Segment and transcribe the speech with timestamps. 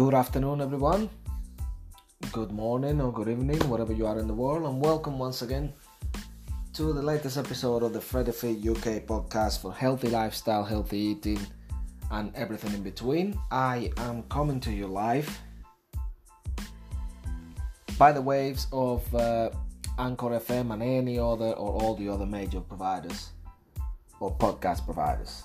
[0.00, 1.10] Good afternoon, everyone.
[2.32, 5.74] Good morning or good evening, wherever you are in the world, and welcome once again
[6.72, 11.38] to the latest episode of the Freddy Fit UK podcast for healthy lifestyle, healthy eating,
[12.12, 13.38] and everything in between.
[13.50, 15.28] I am coming to you live
[17.98, 19.50] by the waves of uh,
[19.98, 23.32] Anchor FM and any other or all the other major providers
[24.18, 25.42] or podcast providers.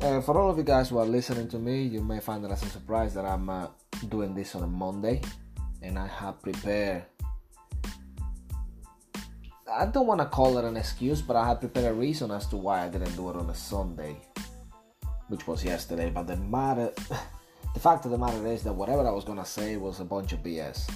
[0.00, 2.50] Uh, for all of you guys who are listening to me, you may find it
[2.50, 3.66] as a surprise that I'm uh,
[4.08, 5.20] doing this on a Monday
[5.82, 7.04] and I have prepared.
[9.70, 12.46] I don't want to call it an excuse, but I had prepared a reason as
[12.46, 14.16] to why I didn't do it on a Sunday,
[15.28, 16.08] which was yesterday.
[16.08, 16.92] But the matter,
[17.74, 20.32] the fact of the matter is that whatever I was gonna say was a bunch
[20.32, 20.90] of BS.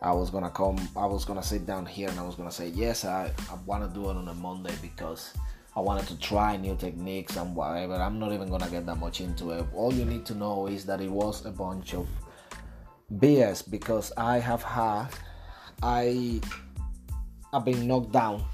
[0.00, 2.68] I was gonna come, I was gonna sit down here and I was gonna say,
[2.68, 5.34] yes, I, I want to do it on a Monday because
[5.78, 7.94] I wanted to try new techniques and whatever.
[7.94, 9.64] I'm not even gonna get that much into it.
[9.72, 12.08] All you need to know is that it was a bunch of
[13.14, 15.06] BS because I have had
[15.80, 16.40] I
[17.52, 18.44] have been knocked down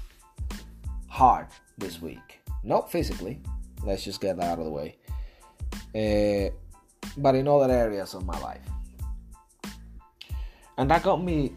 [1.07, 1.47] hard
[1.79, 2.41] this week.
[2.63, 3.41] Not physically.
[3.83, 4.95] Let's just get that out of the way.
[5.95, 6.53] Uh,
[7.17, 8.61] but in other areas of my life.
[10.77, 11.53] And that got me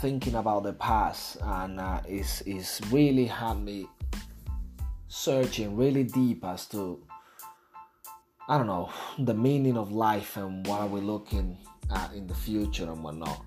[0.00, 3.86] thinking about the past and uh, it's, it's really had me
[5.12, 6.98] searching really deep as to
[8.48, 11.58] I don't know the meaning of life and what are we looking
[11.94, 13.44] at in the future and whatnot.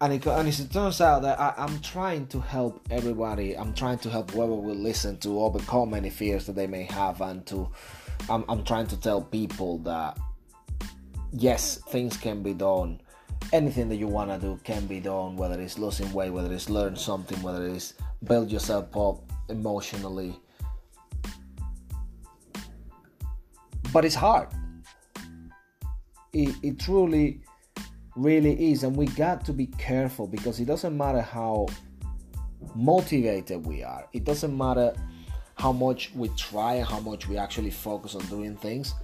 [0.00, 3.56] And it, and it turns out that I, am trying to help everybody.
[3.56, 7.20] I'm trying to help whoever will listen to overcome any fears that they may have,
[7.20, 7.68] and to
[8.30, 10.18] I'm, I'm trying to tell people that
[11.32, 13.00] yes, things can be done.
[13.52, 16.70] Anything that you want to do can be done, whether it's losing weight, whether it's
[16.70, 20.34] learn something, whether it's build yourself up emotionally.
[23.92, 24.48] But it's hard.
[26.32, 27.42] It, it truly,
[28.16, 28.84] really is.
[28.84, 31.66] And we got to be careful because it doesn't matter how
[32.74, 34.94] motivated we are, it doesn't matter
[35.56, 38.94] how much we try how much we actually focus on doing things.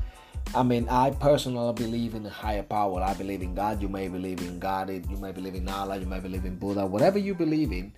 [0.55, 3.03] I mean, I personally believe in a higher power.
[3.03, 3.83] I believe in God.
[3.83, 4.89] You may believe in God.
[4.91, 5.99] You may believe in Allah.
[5.99, 6.87] You may believe in Buddha.
[6.87, 7.93] Whatever you believe in,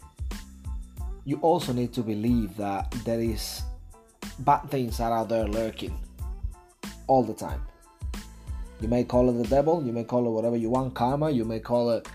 [1.25, 3.63] you also need to believe that there is
[4.41, 5.97] bad things that are out there lurking
[7.07, 7.63] all the time.
[8.81, 11.45] You may call it the devil, you may call it whatever you want, karma, you
[11.45, 12.09] may call it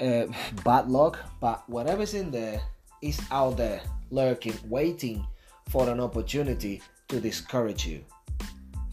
[0.00, 0.26] uh,
[0.64, 2.60] bad luck, but whatever's in there
[3.00, 5.24] is out there lurking, waiting
[5.68, 8.04] for an opportunity to discourage you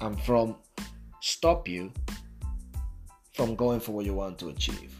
[0.02, 0.56] and from
[1.22, 1.92] stop you
[3.34, 4.94] from going for what you want to achieve.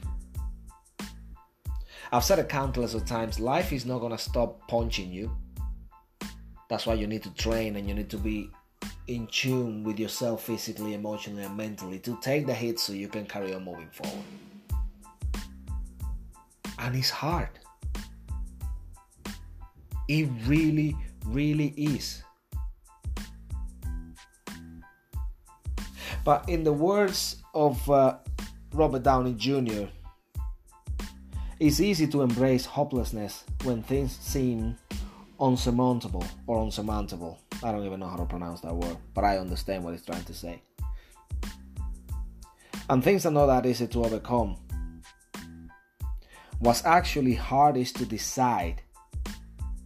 [2.12, 5.36] I've said it countless of times life is not going to stop punching you.
[6.70, 8.50] That's why you need to train and you need to be
[9.08, 13.26] in tune with yourself physically, emotionally, and mentally to take the hit so you can
[13.26, 14.24] carry on moving forward.
[16.80, 17.50] And it's hard.
[20.08, 20.96] It really,
[21.26, 22.24] really is.
[26.24, 28.18] But in the words of uh,
[28.74, 29.86] Robert Downey Jr.,
[31.60, 34.78] it's easy to embrace hopelessness when things seem
[35.40, 37.38] unsurmountable or unsurmountable.
[37.64, 40.24] I don't even know how to pronounce that word, but I understand what he's trying
[40.24, 40.62] to say.
[42.90, 44.58] And things are not that easy to overcome.
[46.60, 48.82] What's actually hard is to decide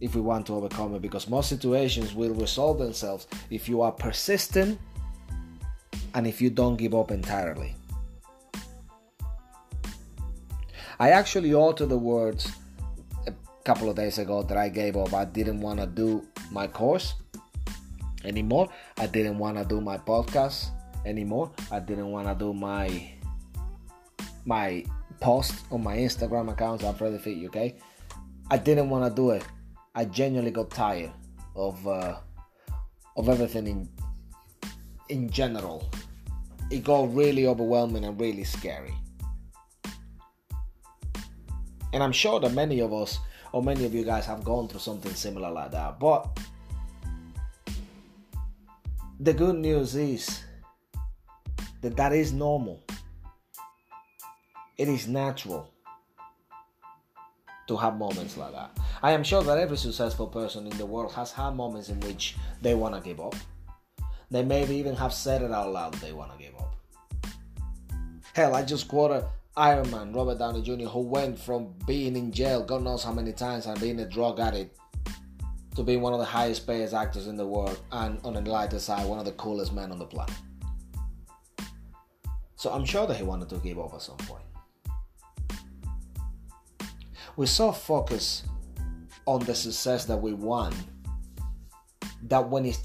[0.00, 3.92] if we want to overcome it because most situations will resolve themselves if you are
[3.92, 4.78] persistent
[6.14, 7.74] and if you don't give up entirely.
[10.98, 12.50] I actually altered the words
[13.26, 15.12] a couple of days ago that I gave up.
[15.12, 17.14] I didn't want to do my course
[18.24, 18.68] anymore.
[18.96, 20.70] I didn't want to do my podcast
[21.04, 21.50] anymore.
[21.72, 23.10] I didn't want to do my
[24.44, 24.84] my
[25.20, 27.72] post on my Instagram account at Freddy Fit UK.
[28.50, 29.44] I didn't want to do it.
[29.94, 31.12] I genuinely got tired
[31.56, 32.16] of uh,
[33.16, 33.88] of everything in
[35.08, 35.90] in general.
[36.70, 38.94] It got really overwhelming and really scary.
[41.92, 43.18] And I'm sure that many of us
[43.52, 46.00] or many of you guys have gone through something similar like that.
[46.00, 46.38] But
[49.20, 50.42] the good news is
[51.80, 52.82] that that is normal.
[54.76, 55.70] It is natural
[57.68, 58.76] to have moments like that.
[59.02, 62.36] I am sure that every successful person in the world has had moments in which
[62.60, 63.36] they want to give up.
[64.30, 66.76] They maybe even have said it out loud they want to give up.
[68.34, 69.24] Hell, I just quoted
[69.56, 73.32] Iron Man, Robert Downey Jr., who went from being in jail, God knows how many
[73.32, 74.76] times, and being a drug addict,
[75.76, 78.78] to being one of the highest paid actors in the world and on the lighter
[78.78, 80.34] side, one of the coolest men on the planet.
[82.56, 84.44] So I'm sure that he wanted to give up at some point.
[87.36, 88.46] We're so focused
[89.26, 90.74] on the success that we want
[92.24, 92.76] that when it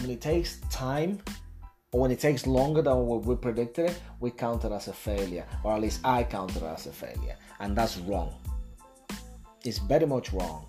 [0.00, 1.20] when it takes time
[1.92, 5.46] or when it takes longer than what we predicted, we count it as a failure,
[5.62, 8.34] or at least I count it as a failure, and that's wrong.
[9.64, 10.66] It's very much wrong.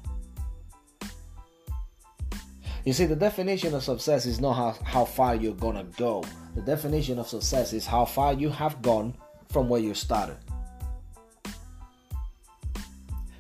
[2.86, 6.24] You see, the definition of success is not how, how far you're gonna go.
[6.56, 9.14] The definition of success is how far you have gone
[9.52, 10.38] from where you started.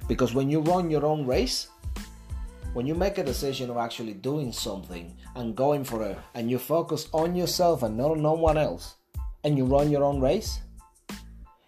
[0.07, 1.69] Because when you run your own race,
[2.73, 6.59] when you make a decision of actually doing something and going for it, and you
[6.59, 8.95] focus on yourself and not on no one else,
[9.43, 10.59] and you run your own race,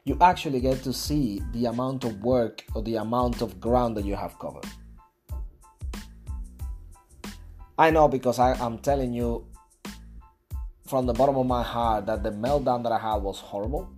[0.04, 4.06] you actually get to see the amount of work or the amount of ground that
[4.06, 4.66] you have covered.
[7.78, 9.48] I know because I, I'm telling you
[10.86, 13.90] from the bottom of my heart that the meltdown that I had was horrible.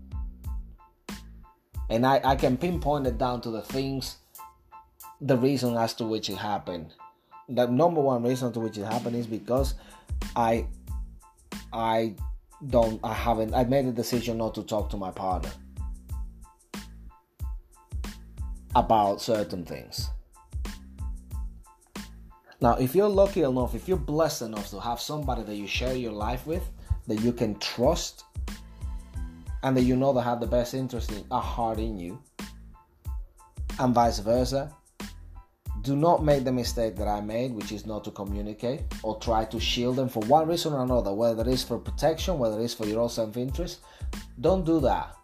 [1.89, 4.17] And I, I can pinpoint it down to the things,
[5.21, 6.93] the reason as to which it happened.
[7.49, 9.75] The number one reason to which it happened is because
[10.35, 10.67] I
[11.71, 12.15] I
[12.67, 15.51] don't I haven't I made a decision not to talk to my partner
[18.75, 20.09] about certain things.
[22.61, 25.95] Now, if you're lucky enough, if you're blessed enough to have somebody that you share
[25.95, 26.63] your life with,
[27.07, 28.23] that you can trust,
[29.63, 32.17] and that you know that have the best interest in a heart in you,
[33.79, 34.73] and vice versa,
[35.83, 39.43] do not make the mistake that I made, which is not to communicate or try
[39.45, 42.63] to shield them for one reason or another, whether it is for protection, whether it
[42.63, 43.81] is for your own self interest.
[44.39, 45.15] Don't do that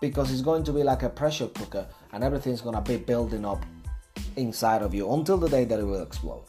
[0.00, 3.44] because it's going to be like a pressure cooker and everything's going to be building
[3.44, 3.64] up
[4.36, 6.44] inside of you until the day that it will explode.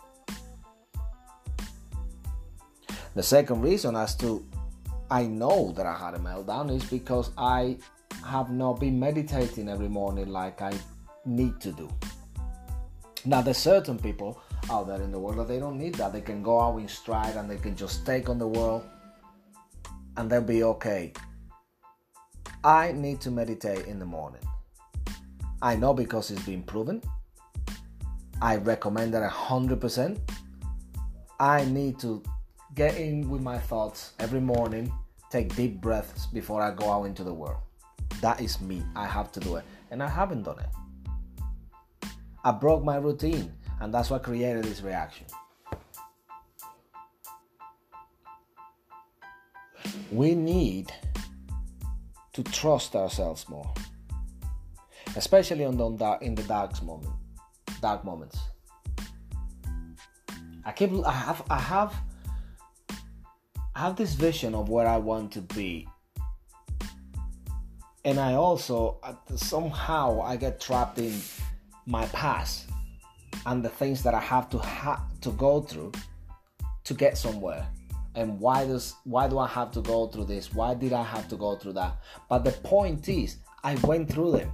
[3.15, 4.45] The second reason as to
[5.09, 7.77] I know that I had a meltdown is because I
[8.25, 10.73] have not been meditating every morning like I
[11.25, 11.89] need to do.
[13.25, 14.39] Now, there's certain people
[14.69, 16.13] out there in the world that they don't need that.
[16.13, 18.83] They can go out in stride and they can just take on the world
[20.17, 21.11] and they'll be okay.
[22.63, 24.41] I need to meditate in the morning.
[25.61, 27.01] I know because it's been proven.
[28.41, 30.19] I recommend that 100%.
[31.39, 32.21] I need to
[32.75, 34.91] get in with my thoughts every morning,
[35.31, 37.61] take deep breaths before I go out into the world.
[38.21, 38.83] That is me.
[38.95, 39.65] I have to do it.
[39.91, 40.69] And I haven't done it.
[42.45, 43.51] I broke my routine,
[43.81, 45.25] and that's what created this reaction.
[50.11, 50.93] We need
[52.33, 53.73] to trust ourselves more,
[55.17, 57.11] especially on the, in the dark moment
[57.81, 58.39] dark moments.
[60.65, 61.93] I keep I have I have
[63.75, 65.87] I have this vision of where I want to be.
[68.03, 71.13] And I also uh, somehow I get trapped in
[71.85, 72.65] my past
[73.45, 75.91] and the things that I have to ha- to go through
[76.83, 77.65] to get somewhere.
[78.15, 80.53] And why does why do I have to go through this?
[80.53, 81.97] Why did I have to go through that?
[82.29, 84.51] But the point is, I went through them.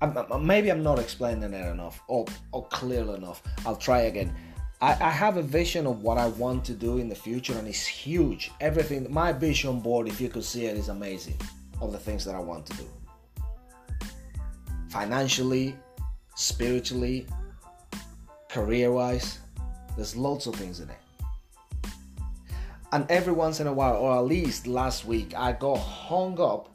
[0.00, 3.42] I'm, maybe I'm not explaining it enough or, or clear enough.
[3.64, 4.34] I'll try again.
[4.80, 7.66] I, I have a vision of what I want to do in the future, and
[7.66, 8.50] it's huge.
[8.60, 11.36] Everything, my vision board, if you could see it, is amazing
[11.80, 12.86] All the things that I want to do.
[14.94, 15.76] Financially,
[16.36, 17.26] spiritually,
[18.48, 19.40] career wise,
[19.96, 21.00] there's lots of things in it.
[22.92, 26.68] And every once in a while, or at least last week, I got hung up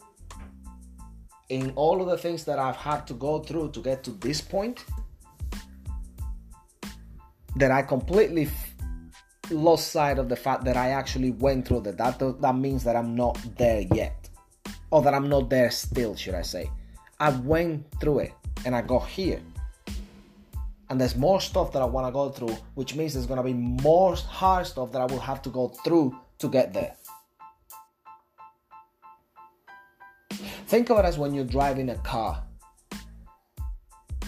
[1.47, 4.41] in all of the things that I've had to go through to get to this
[4.41, 4.83] point,
[7.55, 8.73] that I completely f-
[9.49, 11.97] lost sight of the fact that I actually went through that.
[11.97, 14.27] That that means that I'm not there yet,
[14.91, 16.69] or that I'm not there still, should I say?
[17.19, 18.33] I went through it
[18.65, 19.41] and I got here.
[20.89, 23.43] And there's more stuff that I want to go through, which means there's going to
[23.43, 26.95] be more hard stuff that I will have to go through to get there.
[30.67, 32.43] Think of it as when you're driving a car.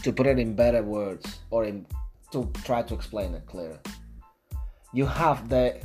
[0.03, 1.85] To put it in better words, or in
[2.31, 3.79] to try to explain it clearer.
[4.93, 5.79] You have the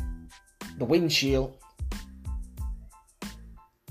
[0.79, 1.59] the windshield,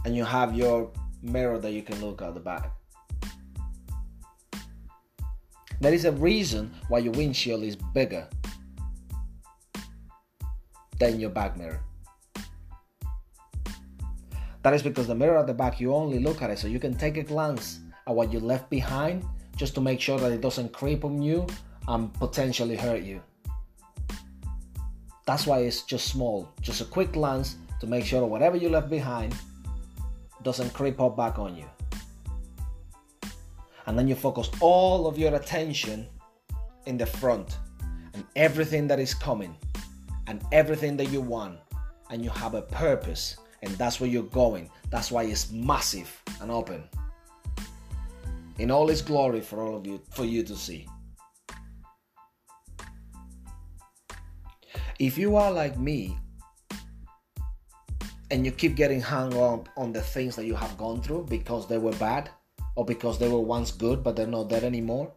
[0.04, 0.90] and you have your
[1.22, 2.72] mirror that you can look at the back.
[5.82, 8.28] There is a reason why your windshield is bigger
[11.00, 11.82] than your back mirror.
[14.64, 16.80] That is because the mirror at the back, you only look at it so you
[16.80, 19.24] can take a glance at what you left behind
[19.56, 21.46] just to make sure that it doesn't creep on you
[21.88, 23.22] and potentially hurt you.
[25.28, 28.90] That's why it's just small, just a quick glance to make sure whatever you left
[28.90, 29.36] behind
[30.44, 31.66] doesn't creep up back on you.
[33.88, 36.08] And then you focus all of your attention
[36.86, 37.58] in the front
[38.14, 39.56] and everything that is coming
[40.28, 41.60] and everything that you want,
[42.10, 44.70] and you have a purpose, and that's where you're going.
[44.90, 46.84] That's why it's massive and open
[48.58, 50.88] in all its glory for all of you for you to see.
[54.98, 56.18] If you are like me
[58.32, 61.68] and you keep getting hung up on the things that you have gone through because
[61.68, 62.30] they were bad
[62.76, 65.12] or because they were once good but they're not there anymore,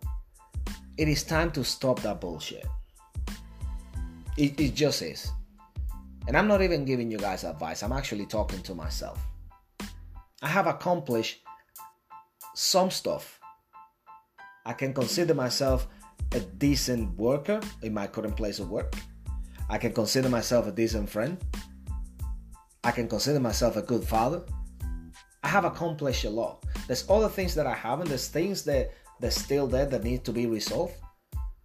[0.97, 2.67] it is time to stop that bullshit.
[4.37, 5.31] It, it just is.
[6.27, 9.19] And I'm not even giving you guys advice, I'm actually talking to myself.
[10.43, 11.41] I have accomplished
[12.55, 13.41] some stuff.
[14.67, 15.89] I can consider myself
[16.33, 18.95] a decent worker in my current place of work.
[19.71, 21.39] I can consider myself a decent friend.
[22.85, 24.43] I can consider myself a good father.
[25.43, 26.65] I have accomplished a lot.
[26.89, 28.09] There's other things that I haven't.
[28.09, 28.91] There's things that
[29.21, 30.95] that's still there that need to be resolved.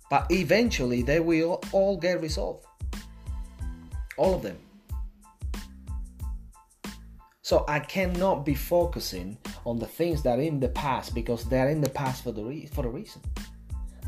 [0.10, 2.66] But eventually they will all get resolved.
[4.18, 4.58] All of them.
[7.42, 11.60] So I cannot be focusing on the things that are in the past because they
[11.60, 13.22] are in the past for the re- for a reason.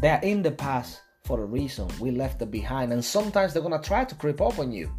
[0.01, 1.87] They are in the past for a reason.
[1.99, 4.91] We left them behind, and sometimes they're gonna try to creep up on you.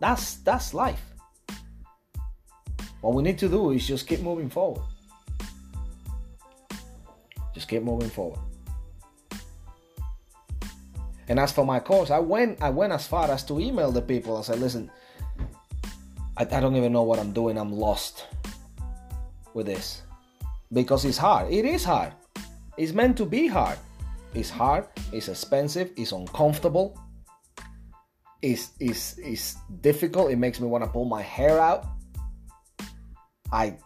[0.00, 1.11] That's that's life.
[3.02, 4.82] What we need to do is just keep moving forward.
[7.52, 8.38] Just keep moving forward.
[11.28, 14.00] And as for my course, I went I went as far as to email the
[14.00, 14.38] people.
[14.38, 14.90] I said, listen,
[16.38, 17.58] I, I don't even know what I'm doing.
[17.58, 18.24] I'm lost
[19.52, 20.00] with this.
[20.72, 21.52] Because it's hard.
[21.52, 22.14] It is hard.
[22.78, 23.78] It's meant to be hard.
[24.34, 26.98] It's hard, it's expensive, it's uncomfortable,
[28.40, 31.84] it's, it's, it's difficult, it makes me want to pull my hair out.
[33.52, 33.76] I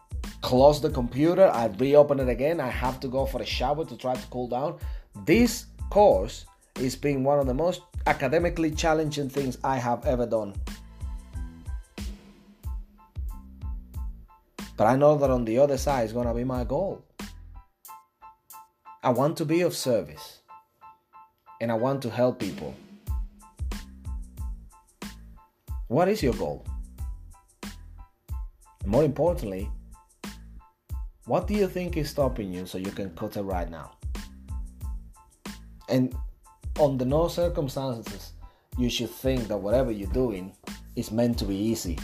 [0.42, 3.96] close the computer, I reopen it again, I have to go for a shower to
[3.96, 4.78] try to cool down.
[5.24, 6.46] This course
[6.78, 10.54] is being one of the most academically challenging things I have ever done.
[14.76, 17.02] But I know that on the other side is going to be my goal.
[19.02, 20.40] I want to be of service
[21.60, 22.74] and I want to help people.
[25.88, 26.64] What is your goal?
[28.86, 29.68] More importantly,
[31.26, 33.92] what do you think is stopping you so you can cut it right now?
[35.88, 36.14] And
[36.80, 38.32] under no circumstances
[38.78, 40.52] you should think that whatever you're doing
[40.94, 41.98] is meant to be easy.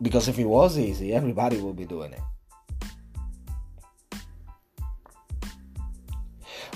[0.00, 2.20] Because if it was easy, everybody would be doing it.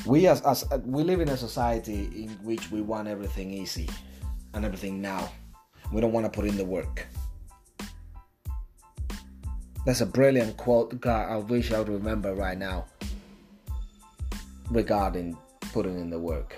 [0.07, 3.89] we as, as we live in a society in which we want everything easy
[4.55, 5.31] and everything now
[5.93, 7.07] we don't want to put in the work
[9.85, 12.85] that's a brilliant quote god i wish i would remember right now
[14.71, 15.37] regarding
[15.73, 16.57] putting in the work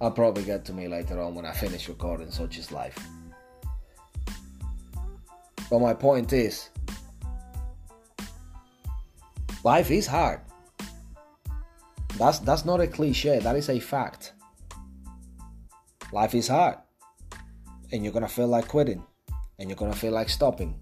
[0.00, 2.98] i'll probably get to me later on when i finish recording such is life
[5.70, 6.68] but my point is
[9.64, 10.40] Life is hard.
[12.18, 14.34] That's that's not a cliche, that is a fact.
[16.12, 16.76] Life is hard.
[17.90, 19.02] And you're to feel like quitting.
[19.58, 20.78] And you're to feel like stopping.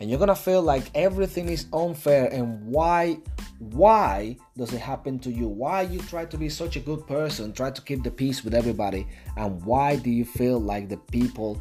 [0.00, 3.18] And you're to feel like everything is unfair and why
[3.58, 5.48] why does it happen to you?
[5.48, 8.54] Why you try to be such a good person, try to keep the peace with
[8.54, 9.06] everybody,
[9.36, 11.60] and why do you feel like the people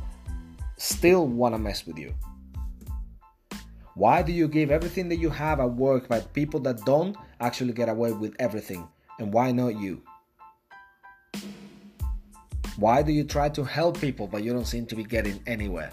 [0.77, 2.13] still want to mess with you?
[3.95, 7.73] Why do you give everything that you have at work but people that don't actually
[7.73, 8.87] get away with everything?
[9.17, 10.03] And why not you?
[12.75, 15.89] Why do you try to help people but you don't seem to be getting anywhere?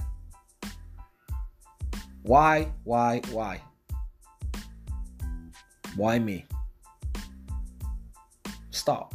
[2.24, 3.60] Why, why, why?
[5.94, 6.46] Why me?
[8.70, 9.14] Stop.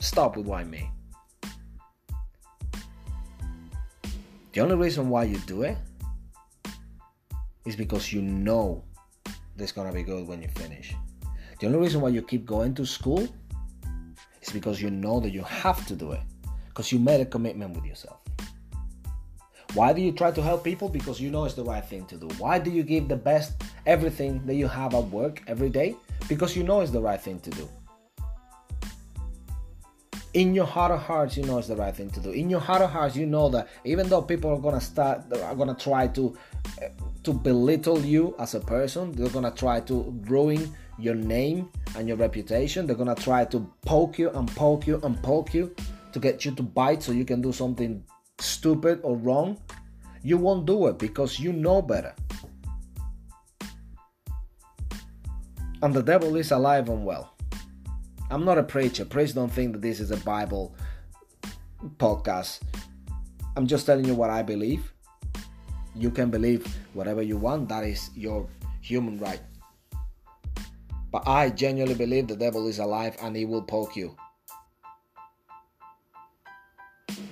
[0.00, 0.90] Stop with why me.
[4.54, 5.76] The only reason why you do it
[7.66, 8.82] is because you know
[9.58, 10.94] it's gonna be good when you finish.
[11.60, 13.28] The only reason why you keep going to school
[14.40, 16.22] is because you know that you have to do it
[16.68, 18.20] because you made a commitment with yourself.
[19.74, 20.88] Why do you try to help people?
[20.88, 22.26] Because you know it's the right thing to do.
[22.38, 25.96] Why do you give the best everything that you have at work every day?
[26.28, 27.68] Because you know it's the right thing to do.
[30.34, 32.60] in your heart of hearts you know it's the right thing to do in your
[32.60, 36.06] heart of hearts you know that even though people are gonna start are gonna try
[36.06, 36.36] to
[36.80, 36.88] eh,
[37.24, 42.16] to belittle you as a person they're gonna try to ruin your name and your
[42.16, 45.74] reputation they're gonna try to poke you and poke you and poke you
[46.12, 48.02] to get you to bite so you can do something
[48.40, 49.58] stupid or wrong
[50.22, 52.14] you won't do it because you know better
[55.82, 57.34] and the devil is alive and well
[58.30, 59.04] I'm not a preacher.
[59.04, 60.76] Please don't think that this is a Bible
[61.96, 62.60] podcast.
[63.56, 64.92] I'm just telling you what I believe.
[65.96, 68.48] You can believe whatever you want, that is your
[68.82, 69.40] human right.
[71.10, 74.14] But I genuinely believe the devil is alive and he will poke you.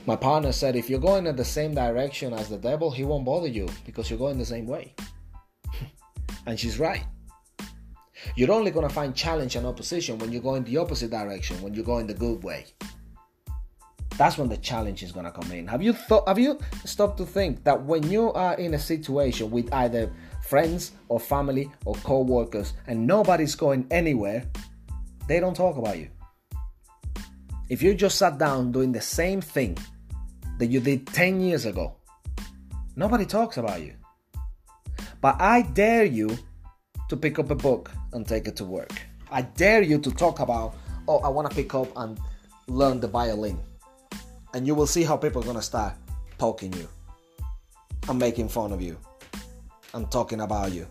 [0.08, 3.26] My partner said if you're going in the same direction as the devil, he won't
[3.26, 4.94] bother you because you're going the same way.
[6.46, 7.04] and she's right.
[8.34, 11.60] You're only going to find challenge and opposition when you go in the opposite direction,
[11.60, 12.64] when you go in the good way.
[14.16, 15.66] That's when the challenge is going to come in.
[15.66, 19.50] Have you thought have you stopped to think that when you are in a situation
[19.50, 20.10] with either
[20.40, 24.42] friends or family or co-workers and nobody's going anywhere,
[25.26, 26.08] they don't talk about you.
[27.68, 29.76] If you just sat down doing the same thing
[30.58, 31.94] that you did 10 years ago,
[32.96, 33.94] nobody talks about you.
[35.20, 36.36] But I dare you
[37.08, 38.92] to pick up a book and take it to work.
[39.30, 40.74] I dare you to talk about,
[41.06, 42.18] oh, I want to pick up and
[42.66, 43.58] learn the violin.
[44.54, 45.94] And you will see how people are going to start
[46.38, 46.88] poking you
[48.08, 48.96] and making fun of you
[49.94, 50.86] and talking about you.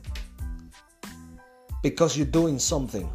[1.82, 3.10] Because you're doing something.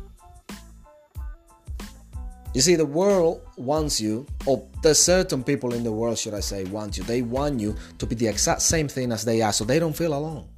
[2.54, 6.40] You see, the world wants you, or there's certain people in the world, should I
[6.40, 7.04] say, want you.
[7.04, 9.96] They want you to be the exact same thing as they are so they don't
[9.96, 10.48] feel alone.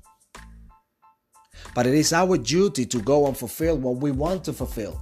[1.75, 5.01] But it is our duty to go and fulfill what we want to fulfill.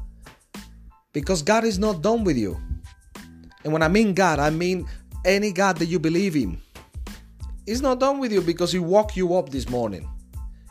[1.13, 2.59] Because God is not done with you.
[3.65, 4.87] And when I mean God, I mean
[5.25, 6.61] any God that you believe in.
[7.65, 10.09] He's not done with you because He woke you up this morning.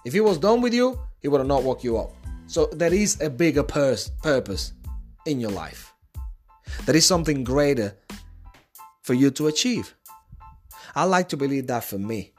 [0.06, 2.12] If He was done with you, He would have not woke you up.
[2.48, 4.74] So there is a bigger pers- purpose
[5.26, 5.93] in your life.
[6.86, 7.97] There is something greater
[9.03, 9.95] for you to achieve.
[10.95, 12.34] I like to believe that for me.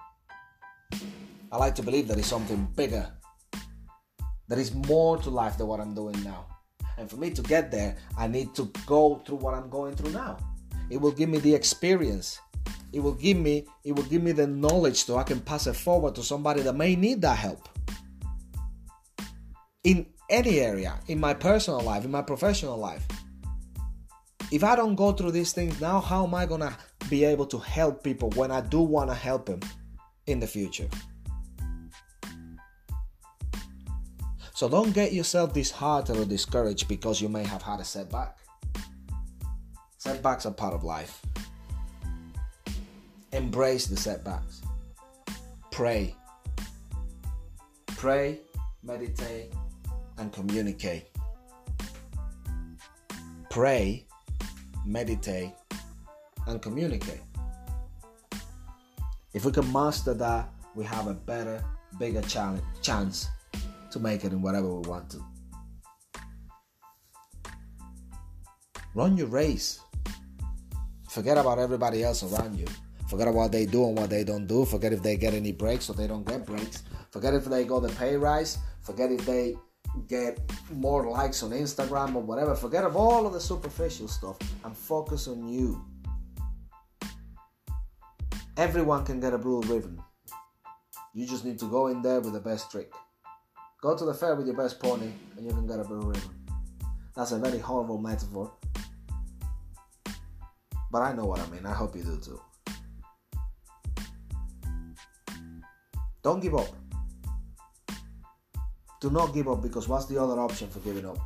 [1.51, 3.13] I like to believe there is something bigger
[4.53, 6.45] there is more to life than what I'm doing now.
[6.99, 10.13] And for me to get there, I need to go through what I'm going through
[10.13, 10.37] now.
[10.91, 12.39] It will give me the experience.
[12.93, 15.73] It will give me it will give me the knowledge so I can pass it
[15.75, 17.67] forward to somebody that may need that help.
[19.85, 23.07] In any area, in my personal life, in my professional life.
[24.53, 26.77] If I don't go through these things now, how am I to
[27.09, 29.61] be able to help people when I do want to help them
[30.27, 30.89] in the future?
[34.53, 38.37] So don't get yourself disheartened or discouraged because you may have had a setback.
[39.97, 41.23] Setbacks are part of life.
[43.33, 44.61] Embrace the setbacks.
[45.71, 46.15] Pray.
[47.87, 48.41] Pray,
[48.83, 49.51] meditate,
[50.19, 51.09] and communicate.
[53.49, 54.07] Pray,
[54.85, 55.53] meditate,
[56.47, 57.21] and communicate.
[59.35, 61.65] If we can master that, we have a better,
[61.99, 63.29] bigger challenge, chance
[63.91, 65.25] to make it in whatever we want to.
[68.95, 69.81] Run your race.
[71.09, 72.67] Forget about everybody else around you.
[73.09, 74.65] Forget about what they do and what they don't do.
[74.65, 76.83] Forget if they get any breaks or they don't get breaks.
[77.11, 78.59] Forget if they go the pay rise.
[78.83, 79.55] Forget if they
[80.09, 80.41] get
[80.73, 82.55] more likes on Instagram or whatever.
[82.55, 85.85] Forget of all of the superficial stuff and focus on you.
[88.57, 90.03] Everyone can get a blue ribbon.
[91.15, 92.93] You just need to go in there with the best trick.
[93.83, 96.31] Go to the fair with your best pony and you can get a blue ribbon.
[97.15, 98.53] That's a very horrible metaphor.
[100.91, 101.67] But I know what I mean.
[101.67, 102.41] I hope you do too.
[106.23, 106.82] Don't give up.
[109.03, 111.19] Do not give up because what's the other option for giving up?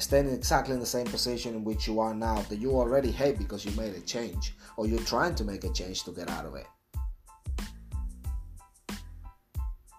[0.00, 3.38] Staying exactly in the same position in which you are now that you already hate
[3.38, 6.44] because you made a change or you're trying to make a change to get out
[6.44, 6.66] of it.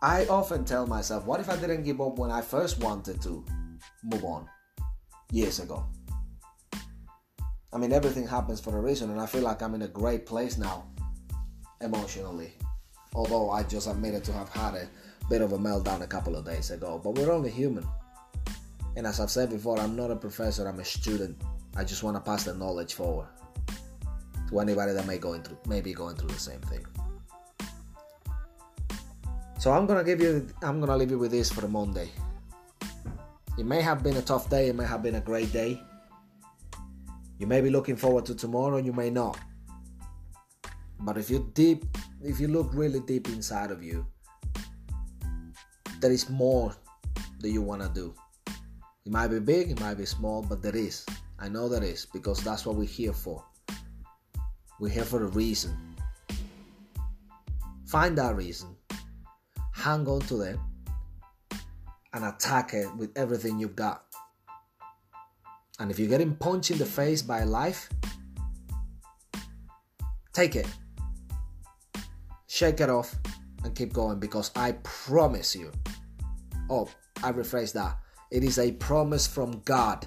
[0.01, 3.45] I often tell myself, what if I didn't give up when I first wanted to
[4.03, 4.49] move on
[5.31, 5.85] years ago?
[7.71, 10.25] I mean, everything happens for a reason, and I feel like I'm in a great
[10.25, 10.83] place now
[11.79, 12.55] emotionally.
[13.13, 14.89] Although I just admitted to have had a
[15.29, 17.87] bit of a meltdown a couple of days ago, but we're only human.
[18.95, 21.39] And as I've said before, I'm not a professor, I'm a student.
[21.75, 23.27] I just want to pass the knowledge forward
[24.49, 26.85] to anybody that may going through maybe going through the same thing.
[29.59, 32.09] So I'm gonna give you I'm gonna leave you with this for Monday.
[33.57, 35.81] It may have been a tough day, it may have been a great day.
[37.37, 39.37] You may be looking forward to tomorrow, you may not.
[41.01, 41.85] But if you deep
[42.21, 44.05] if you look really deep inside of you,
[45.99, 46.75] there is more
[47.39, 48.13] that you want to do.
[49.05, 51.05] It might be big, it might be small, but there is.
[51.39, 53.43] I know there is because that's what we're here for.
[54.79, 55.75] We're here for a reason.
[57.85, 58.75] Find that reason,
[59.73, 60.59] hang on to them,
[62.13, 64.03] and attack it with everything you've got.
[65.79, 67.89] And if you're getting punched in the face by life,
[70.33, 70.67] take it,
[72.47, 73.15] shake it off,
[73.63, 75.71] and keep going because I promise you.
[76.69, 76.89] Oh,
[77.23, 77.97] I rephrase that.
[78.31, 80.05] It is a promise from God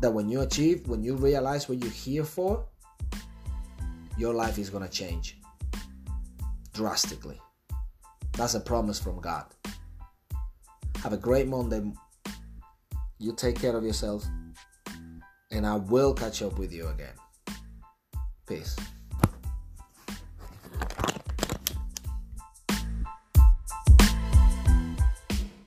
[0.00, 2.66] that when you achieve, when you realize what you're here for,
[4.16, 5.38] your life is going to change
[6.72, 7.40] drastically.
[8.32, 9.46] That's a promise from God.
[11.02, 11.92] Have a great Monday.
[13.18, 14.24] You take care of yourself,
[15.50, 17.14] and I will catch up with you again.
[18.46, 18.76] Peace.